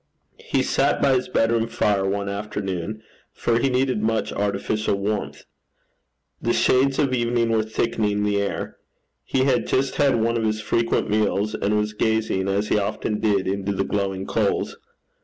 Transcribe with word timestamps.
He 0.39 0.63
sat 0.63 0.99
by 0.99 1.13
his 1.13 1.29
bedroom 1.29 1.67
fire 1.67 2.03
one 2.07 2.27
afternoon, 2.27 3.03
for 3.33 3.59
he 3.59 3.69
needed 3.69 4.01
much 4.01 4.33
artificial 4.33 4.95
warmth. 4.95 5.43
The 6.41 6.53
shades 6.53 6.97
of 6.97 7.13
evening 7.13 7.51
were 7.51 7.61
thickening 7.61 8.23
the 8.23 8.41
air. 8.41 8.77
He 9.23 9.43
had 9.43 9.67
just 9.67 9.97
had 9.97 10.15
one 10.19 10.37
of 10.37 10.43
his 10.43 10.59
frequent 10.59 11.07
meals, 11.07 11.53
and 11.53 11.77
was 11.77 11.93
gazing, 11.93 12.47
as 12.47 12.69
he 12.69 12.79
often 12.79 13.19
did, 13.19 13.47
into 13.47 13.73
the 13.73 13.83
glowing 13.83 14.25
coals. 14.25 14.75